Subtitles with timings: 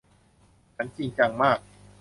[0.75, 1.59] ฉันจริงจังมาก